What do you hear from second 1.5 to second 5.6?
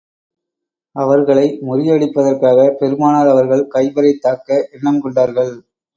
முறியடிப்பதற்காகப் பெருமானார் அவர்கள் கைபரைத் தாக்க எண்ணம் கொண்டார்கள்.